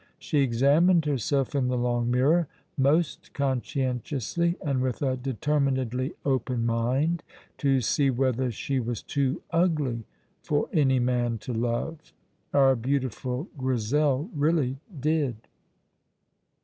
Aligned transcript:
She 0.17 0.39
examined 0.39 1.05
herself 1.05 1.53
in 1.53 1.67
the 1.67 1.77
long 1.77 2.09
mirror 2.09 2.47
most 2.75 3.33
conscientiously, 3.35 4.55
and 4.65 4.81
with 4.81 5.03
a 5.03 5.15
determinedly 5.15 6.13
open 6.25 6.65
mind, 6.65 7.21
to 7.59 7.81
see 7.81 8.09
whether 8.09 8.49
she 8.49 8.79
was 8.79 9.03
too 9.03 9.43
ugly 9.51 10.05
for 10.41 10.67
any 10.73 10.97
man 10.97 11.37
to 11.45 11.53
love. 11.53 12.13
Our 12.51 12.75
beautiful 12.75 13.47
Grizel 13.59 14.31
really 14.33 14.77
did. 14.99 15.35